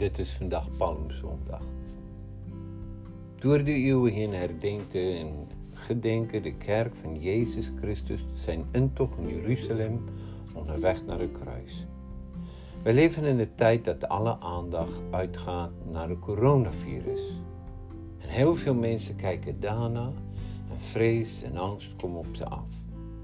[0.00, 1.62] Dit is vandaag Palmzondag.
[3.38, 9.28] Door de eeuwen heen herdenken en gedenken de kerk van Jezus Christus zijn intocht in
[9.28, 10.04] Jeruzalem
[10.54, 11.86] onderweg naar het kruis.
[12.82, 17.20] We leven in een tijd dat alle aandacht uitgaat naar het coronavirus.
[18.18, 20.12] En heel veel mensen kijken daarna
[20.70, 22.68] en vrees en angst komen op ze af.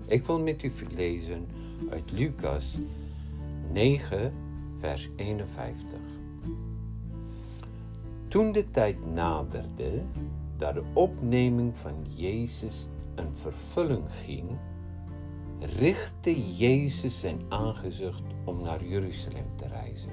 [0.06, 1.46] Ik wil met u lezen
[1.90, 2.78] uit Lucas
[3.72, 4.32] 9,
[4.80, 5.95] vers 51.
[8.28, 10.02] Toen de tijd naderde
[10.56, 14.58] dat de opneming van Jezus een vervulling ging,
[15.60, 20.10] richtte Jezus zijn aangezicht om naar Jeruzalem te reizen.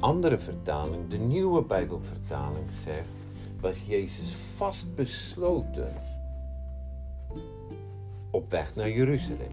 [0.00, 3.08] Andere vertaling, de nieuwe Bijbelvertaling zegt,
[3.60, 5.94] was Jezus vastbesloten
[8.30, 9.52] op weg naar Jeruzalem.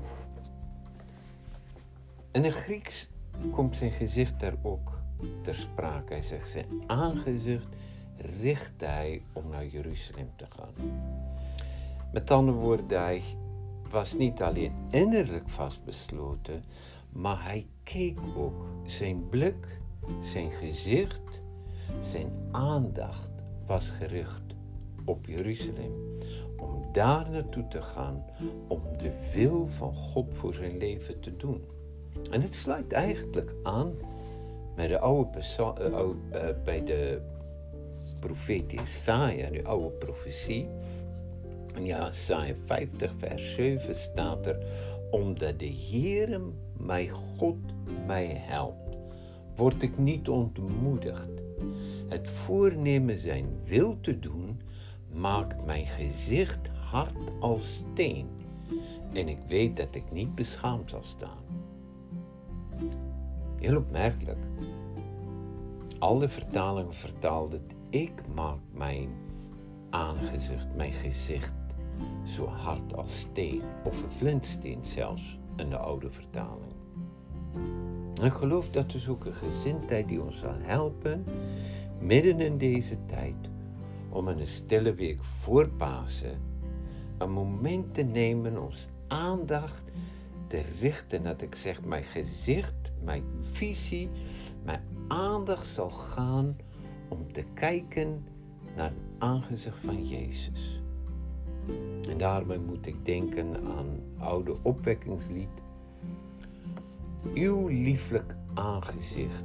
[2.31, 3.09] In het Grieks
[3.51, 4.98] komt zijn gezicht daar ook
[5.41, 6.13] ter sprake.
[6.13, 7.67] Hij zegt zijn aangezicht
[8.41, 10.73] richtte hij om naar Jeruzalem te gaan.
[12.11, 13.23] Met andere woorden, hij
[13.89, 16.63] was niet alleen innerlijk vastbesloten,
[17.09, 18.65] maar hij keek ook.
[18.85, 19.67] Zijn blik,
[20.21, 21.41] zijn gezicht,
[22.01, 23.29] zijn aandacht
[23.65, 24.41] was gericht
[25.05, 25.93] op Jeruzalem.
[26.57, 28.25] Om daar naartoe te gaan,
[28.67, 31.63] om de wil van God voor zijn leven te doen.
[32.31, 33.93] En het sluit eigenlijk aan
[34.79, 37.21] bij de oude, uh, bij de
[38.19, 40.67] profeet Isaiah, de oude profetie.
[41.79, 44.57] Ja, Isaiah 50 vers 7 staat er,
[45.11, 46.41] omdat de Heere
[46.77, 47.57] mijn God
[48.05, 48.97] mij helpt,
[49.55, 51.29] word ik niet ontmoedigd.
[52.07, 54.61] Het voornemen zijn wil te doen,
[55.13, 58.27] maakt mijn gezicht hard als steen.
[59.13, 61.68] En ik weet dat ik niet beschaamd zal staan.
[63.59, 64.37] Heel opmerkelijk.
[65.99, 69.09] Alle vertalingen vertaalden ik maak mijn
[69.89, 71.53] aangezicht, mijn gezicht
[72.35, 76.73] zo hard als steen of een flintsteen zelfs in de oude vertaling.
[78.23, 81.25] ik geloof dat is ook een gezindheid die ons zal helpen
[81.99, 83.49] midden in deze tijd
[84.09, 86.39] om in een stille week voor Pasen
[87.17, 89.83] een moment te nemen ons aandacht
[90.47, 94.09] te richten dat ik zeg mijn gezicht mijn visie,
[94.63, 96.57] mijn aandacht zal gaan
[97.07, 98.23] om te kijken
[98.75, 100.81] naar het aangezicht van Jezus.
[102.09, 105.49] En daarmee moet ik denken aan oude opwekkingslied.
[107.33, 109.43] Uw lieflijk aangezicht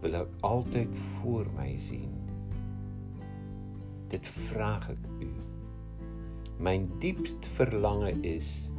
[0.00, 0.88] wil ik altijd
[1.20, 2.10] voor mij zien.
[4.06, 5.30] Dit vraag ik u.
[6.56, 8.70] Mijn diepst verlangen is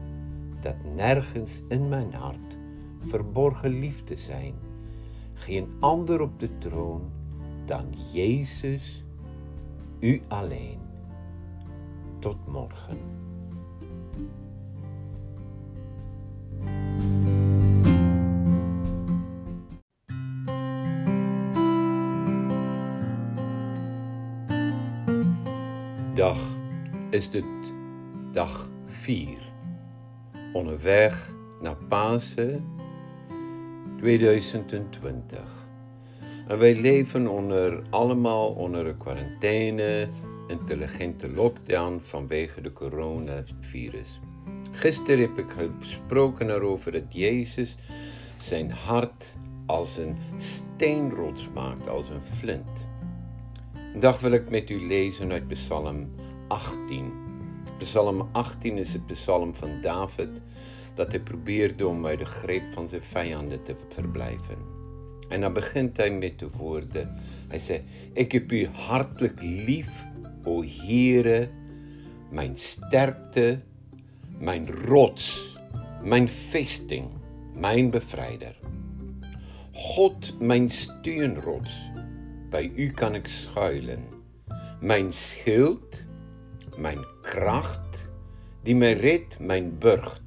[0.62, 2.58] dat nergens in mijn hart
[3.00, 4.54] verborgen liefde zijn.
[5.34, 7.12] Geen ander op de troon
[7.66, 9.04] dan Jezus,
[10.00, 10.80] u alleen.
[12.20, 12.98] Tot morgen.
[26.14, 26.40] Dag
[27.10, 27.46] is dit
[28.32, 29.54] dag 4.
[30.54, 32.79] Onderweg naar Pasen
[34.00, 35.40] 2020.
[36.48, 40.08] En wij leven onder, allemaal onder een quarantaine,
[40.48, 44.20] intelligente lockdown vanwege de coronavirus.
[44.72, 47.76] Gisteren heb ik gesproken erover dat Jezus
[48.42, 49.26] zijn hart
[49.66, 52.86] als een steenrots maakt, als een flint.
[53.92, 56.10] Vandaag wil ik met u lezen uit Psalm
[56.48, 57.12] 18.
[57.78, 60.42] Psalm 18 is het psalm van David
[61.00, 64.66] dat hy probeer doen om uit die greep van sy vyande te verblyf in.
[65.32, 67.06] En dan begin hy met die woorde.
[67.54, 67.80] Hy sê
[68.20, 69.92] ek heb u hartlik lief,
[70.48, 71.48] o Here,
[72.36, 73.60] myn sterkte,
[74.44, 75.30] myn rots,
[76.04, 77.10] myn vesting,
[77.56, 78.56] myn bevryder.
[79.94, 81.76] God, myn steunrots,
[82.52, 84.08] by U kan ek skuil in.
[84.82, 86.02] Myn schild,
[86.82, 87.78] myn krag,
[88.68, 90.20] die my red, myn burg,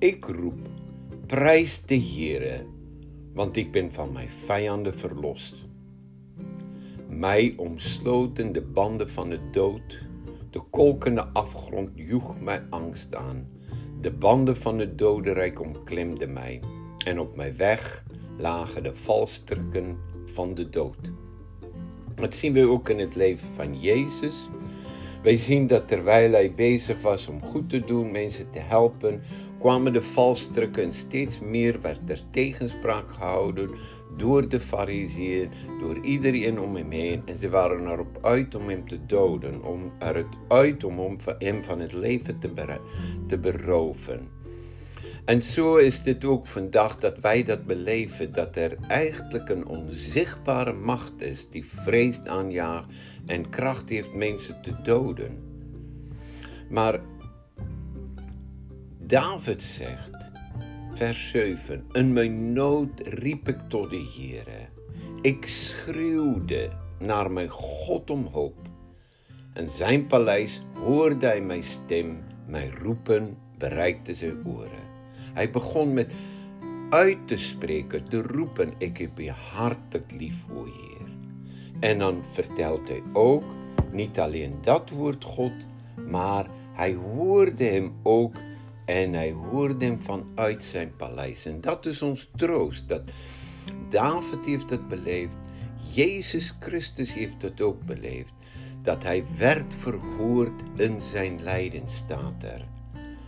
[0.00, 0.58] Ik roep,
[1.26, 2.64] prijs de Heere,
[3.32, 5.54] want ik ben van mijn vijanden verlost.
[7.08, 10.06] Mij omsloten de banden van de dood,
[10.50, 13.48] de kolkende afgrond joeg mij angst aan.
[14.00, 16.60] De banden van het dodenrijk omklemden mij,
[17.04, 18.04] en op mijn weg
[18.38, 21.12] lagen de valstrikken van de dood.
[22.14, 24.48] Dat zien we ook in het leven van Jezus.
[25.22, 29.22] Wij zien dat terwijl hij bezig was om goed te doen, mensen te helpen,
[29.60, 33.70] kwamen de valstrikken en steeds meer werd er tegenspraak gehouden
[34.16, 37.22] door de fariseeën, door iedereen om hem heen.
[37.24, 41.80] En ze waren erop uit om hem te doden, om eruit uit om hem van
[41.80, 42.38] het leven
[43.26, 44.28] te, beroven.
[45.24, 50.72] En zo is dit ook vandaag dat wij dat beleven, dat er eigenlijk een onzichtbare
[50.72, 52.88] macht is die vreest aanjaagt
[53.26, 55.38] en kracht heeft mensen te doden.
[56.68, 57.00] Maar
[59.10, 60.30] David zegt,
[60.94, 64.68] vers 7, in mijn nood riep ik tot de Heere.
[65.20, 68.68] Ik schreeuwde naar mijn God om hulp.
[69.52, 74.88] En zijn paleis hoorde hij mijn stem, mijn roepen bereikte zijn oren.
[75.32, 76.12] Hij begon met
[76.90, 81.08] uit te spreken, te roepen, ik heb je hartelijk lief, o Heer.
[81.80, 83.44] En dan vertelt hij ook,
[83.92, 85.66] niet alleen dat woord God,
[86.08, 88.34] maar hij hoorde hem ook
[88.90, 91.46] en hij hoorde hem vanuit zijn paleis.
[91.46, 93.02] En dat is ons troost, dat
[93.90, 95.34] David heeft het beleefd,
[95.92, 98.32] Jezus Christus heeft het ook beleefd,
[98.82, 102.64] dat hij werd verhoord in zijn lijden, staat er.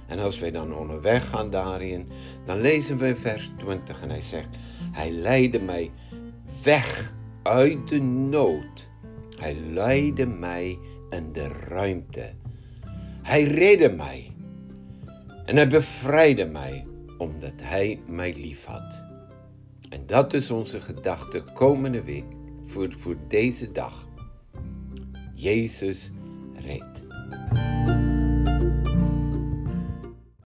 [0.07, 2.09] En als wij dan onderweg gaan daarin,
[2.47, 4.57] dan lezen we in vers 20 en hij zegt,
[4.93, 5.91] hij leidde mij
[6.63, 7.13] weg
[7.43, 8.91] uit de nood.
[9.37, 10.79] Hij leidde mij
[11.11, 12.33] in de ruimte.
[13.23, 14.33] Hij redde mij.
[15.45, 16.87] En hij bevrijdde mij,
[17.19, 19.01] omdat hij mij lief had.
[19.89, 22.25] En dat is onze gedachte komende week
[22.67, 24.07] voor, voor deze dag.
[25.35, 26.11] Jezus
[26.55, 27.01] redt.